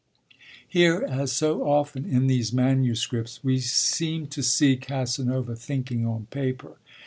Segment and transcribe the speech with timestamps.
[0.67, 6.77] Here, as so often in these manuscripts, we seem to see Casanova thinking on paper.